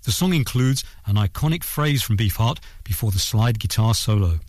The 0.04 0.12
song 0.12 0.36
includes 0.36 0.84
an 1.08 1.16
iconic 1.16 1.64
phrase 1.64 2.04
from 2.04 2.18
Beefheart 2.18 2.60
before 2.84 3.10
the 3.10 3.18
slide 3.18 3.58
guitar 3.58 3.96
solo. 3.96 4.42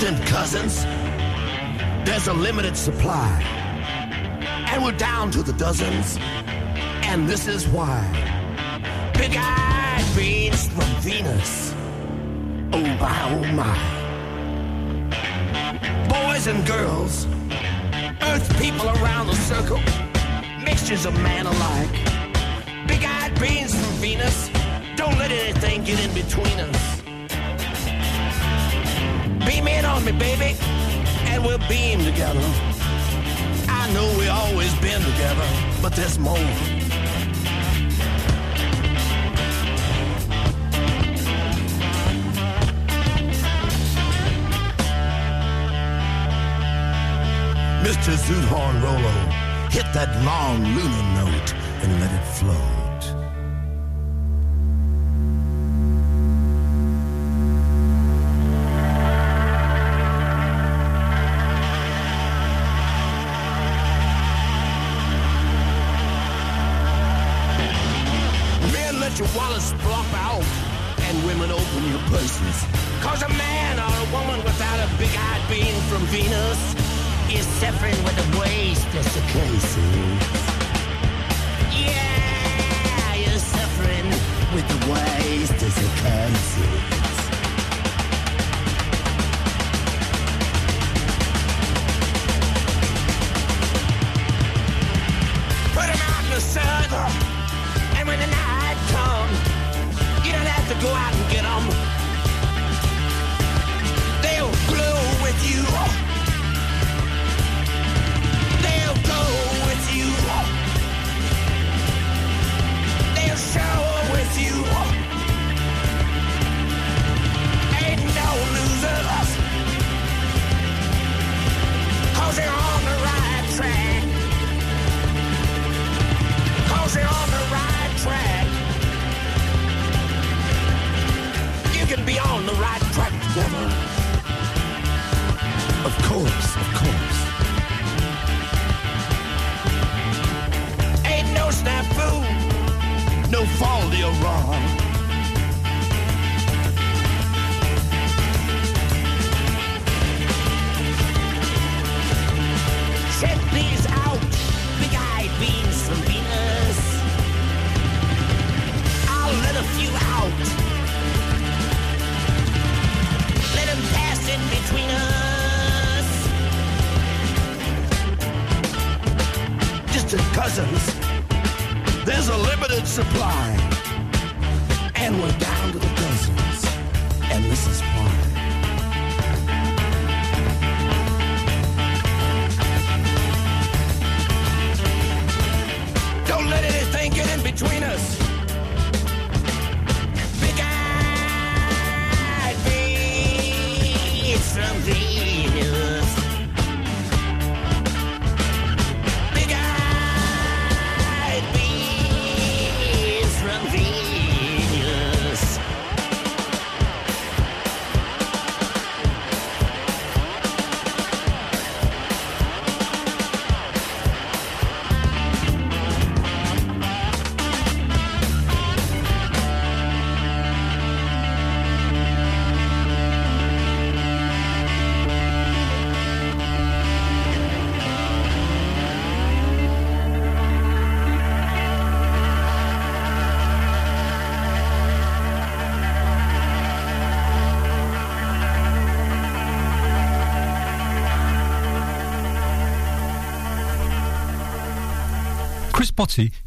Distant 0.00 0.26
cousins, 0.28 0.84
there's 2.06 2.28
a 2.28 2.32
limited 2.32 2.76
supply. 2.76 3.42
And 4.70 4.84
we're 4.84 4.92
down 4.92 5.32
to 5.32 5.42
the 5.42 5.52
dozens, 5.54 6.18
and 7.02 7.28
this 7.28 7.48
is 7.48 7.66
why. 7.66 8.00
Big 9.14 9.34
eyed 9.36 10.04
beans 10.16 10.68
from 10.68 10.86
Venus. 11.00 11.74
Oh 12.72 12.80
my, 13.00 13.32
oh 13.32 13.44
my. 13.58 13.76
Boys 16.08 16.46
and 16.46 16.64
girls, 16.64 17.26
earth 18.22 18.56
people 18.62 18.88
around 19.02 19.26
the 19.26 19.34
circle, 19.34 19.80
mixtures 20.62 21.06
of 21.06 21.14
man 21.22 21.46
alike. 21.46 21.90
Big 22.86 23.02
eyed 23.02 23.36
beans 23.40 23.74
from 23.74 23.94
Venus, 23.94 24.48
don't 24.94 25.18
let 25.18 25.32
anything 25.32 25.82
get 25.82 25.98
in 25.98 26.14
between 26.14 26.60
us. 26.60 26.77
On 29.98 30.04
me, 30.04 30.12
baby, 30.12 30.56
and 31.26 31.44
we'll 31.44 31.58
beam 31.68 31.98
together. 32.04 32.38
I 33.68 33.90
know 33.92 34.06
we 34.16 34.28
always 34.28 34.72
been 34.76 35.02
together, 35.02 35.48
but 35.82 35.92
there's 35.96 36.20
more. 36.20 36.36
Mr. 47.82 48.14
Zoot 48.14 48.44
Horn 48.44 48.80
Rollo, 48.80 49.12
hit 49.70 49.86
that 49.94 50.10
long 50.24 50.62
lunar 50.62 51.24
note 51.24 51.54
and 51.82 52.00
let 52.00 52.12
it 52.12 52.24
float. 52.36 52.77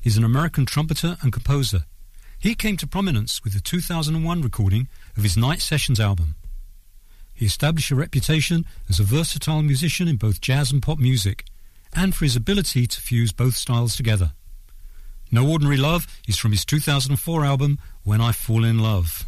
Is 0.04 0.18
an 0.18 0.24
American 0.24 0.66
trumpeter 0.66 1.18
and 1.22 1.32
composer. 1.32 1.86
He 2.40 2.56
came 2.56 2.78
to 2.78 2.88
prominence 2.88 3.44
with 3.44 3.54
the 3.54 3.60
2001 3.60 4.42
recording 4.42 4.88
of 5.16 5.24
his 5.24 5.38
Night 5.38 5.62
Sessions 5.62 6.00
album. 6.00 6.36
He 7.34 7.46
established 7.46 7.92
a 7.92 7.96
reputation 7.96 8.66
as 8.90 9.00
a 9.00 9.04
versatile 9.04 9.62
musician 9.62 10.08
in 10.08 10.18
both 10.18 10.42
jazz 10.42 10.72
and 10.72 10.82
pop 10.82 11.00
music, 11.00 11.46
and 11.96 12.16
for 12.16 12.26
his 12.26 12.36
ability 12.36 12.88
to 12.88 13.02
fuse 13.02 13.32
both 13.32 13.56
styles 13.56 13.96
together. 13.96 14.32
No 15.32 15.50
Ordinary 15.50 15.78
Love 15.78 16.08
is 16.28 16.38
from 16.38 16.52
his 16.52 16.66
2004 16.66 17.46
album 17.46 17.80
When 18.04 18.22
I 18.22 18.32
Fall 18.32 18.64
in 18.64 18.80
Love. 18.80 19.26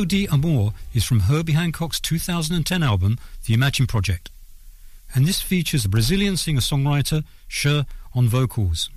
Tempo 0.00 0.08
de 0.08 0.26
Amor 0.28 0.72
is 0.94 1.04
from 1.04 1.20
Herbie 1.20 1.52
Hancock's 1.52 2.00
2010 2.00 2.82
album, 2.82 3.18
The 3.44 3.52
Imagine 3.52 3.86
Project. 3.86 4.30
And 5.14 5.26
this 5.26 5.42
features 5.42 5.82
the 5.82 5.90
Brazilian 5.90 6.38
singer-songwriter 6.38 7.22
Céu 7.50 7.84
on 8.14 8.26
vocals. 8.26 8.88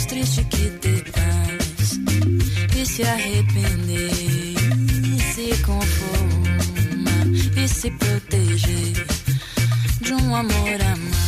Mais 0.00 0.06
triste 0.06 0.44
que 0.44 0.70
ter 0.78 1.04
paz 1.12 2.00
e 2.74 2.86
se 2.86 3.02
arrepender, 3.02 4.10
e 5.04 5.20
se 5.34 5.62
conformar 5.62 7.26
e 7.56 7.68
se 7.68 7.90
proteger 7.90 9.06
de 10.00 10.14
um 10.14 10.34
amor 10.34 10.80
a 10.80 10.96
mais. 10.96 11.19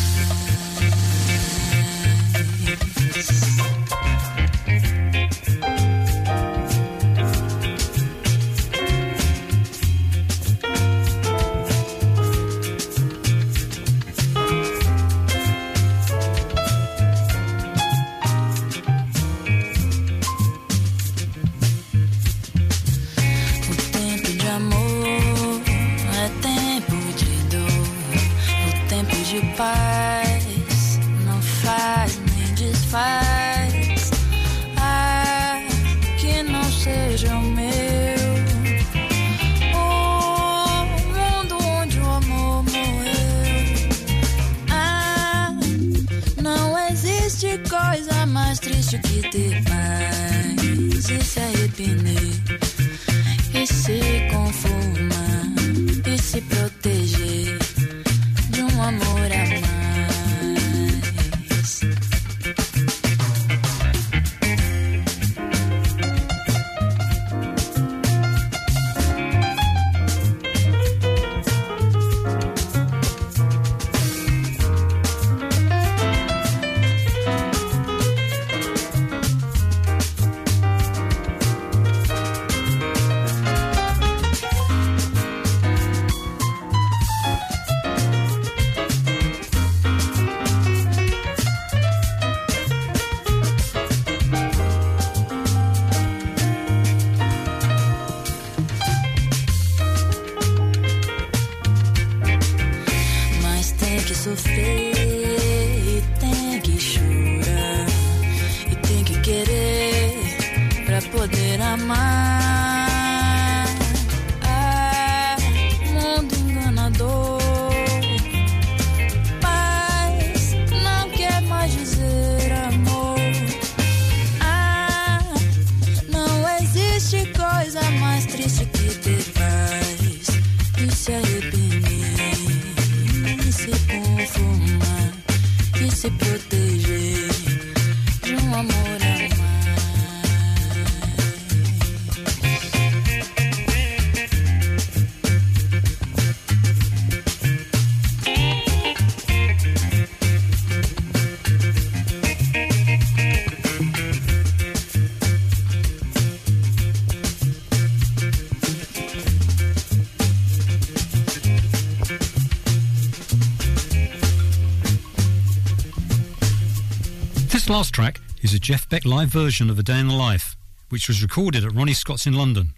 Last 167.72 167.94
track 167.94 168.20
is 168.42 168.52
a 168.52 168.58
Jeff 168.58 168.86
Beck 168.90 169.06
live 169.06 169.28
version 169.28 169.70
of 169.70 169.78
A 169.78 169.82
Day 169.82 169.98
in 169.98 170.08
the 170.08 170.14
Life, 170.14 170.56
which 170.90 171.08
was 171.08 171.22
recorded 171.22 171.64
at 171.64 171.72
Ronnie 171.72 171.94
Scott's 171.94 172.26
in 172.26 172.34
London. 172.34 172.74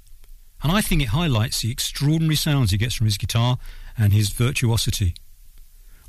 And 0.63 0.71
I 0.71 0.83
think 0.83 1.03
it 1.03 1.09
highlights 1.09 1.61
the 1.61 1.73
extraordinary 1.73 2.37
sounds 2.37 2.71
he 2.71 2.79
gets 2.79 2.95
from 2.95 3.07
his 3.07 3.19
guitar 3.19 3.59
and 3.99 4.13
his 4.13 4.29
virtuosity. 4.29 5.15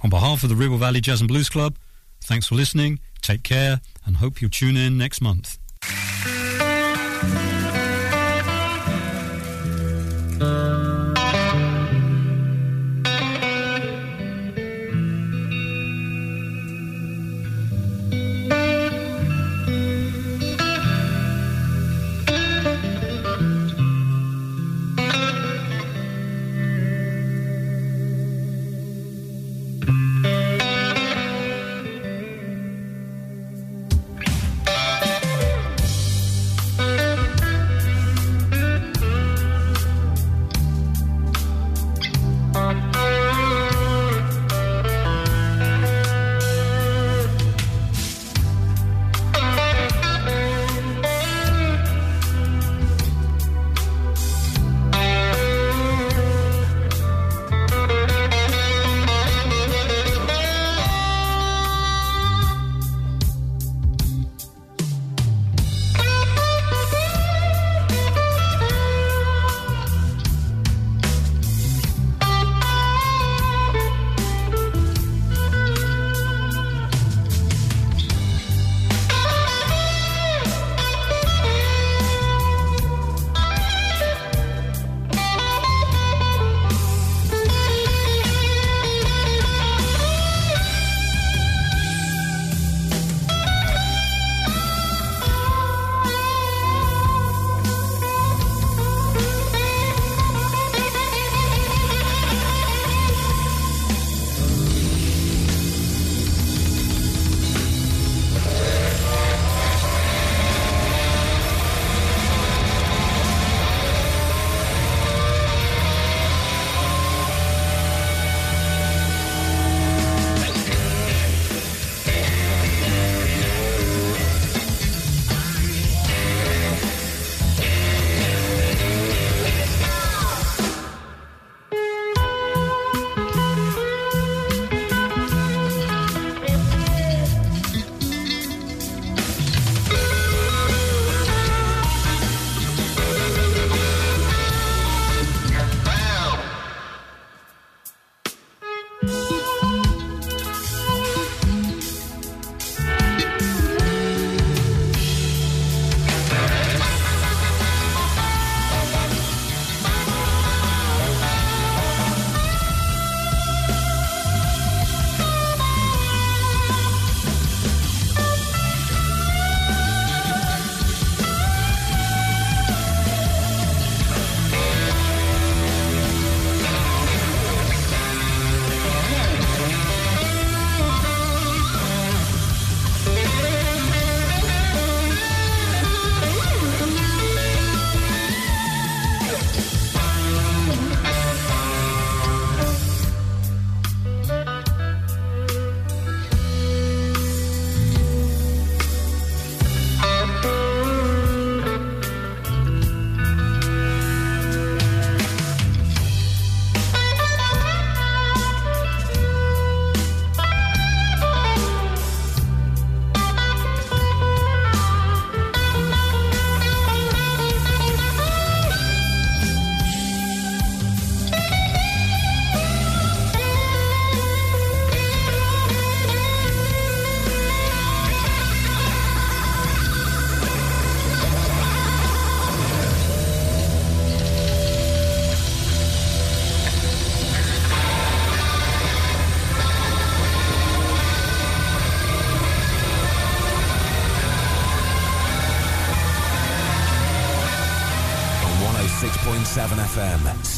On 0.04 0.12
behalf 0.12 0.44
of 0.44 0.50
the 0.50 0.56
Ribble 0.56 0.78
Valley 0.78 1.02
Jazz 1.02 1.20
and 1.20 1.28
Blues 1.28 1.50
Club, 1.50 1.78
thanks 2.22 2.46
for 2.46 2.54
listening, 2.54 3.00
take 3.24 3.42
care, 3.42 3.82
and 4.06 4.18
hope 4.18 4.40
you'll 4.40 4.52
tune 4.52 4.78
in 4.78 5.00
next 5.00 5.20
month. 5.20 5.58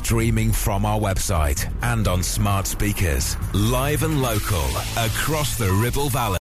Streaming 0.07 0.53
from 0.53 0.85
our 0.85 0.97
website 0.97 1.69
and 1.83 2.07
on 2.07 2.23
smart 2.23 2.65
speakers. 2.65 3.35
Live 3.53 4.03
and 4.03 4.21
local, 4.21 4.63
across 4.95 5.57
the 5.57 5.69
Ribble 5.83 6.07
Valley. 6.07 6.35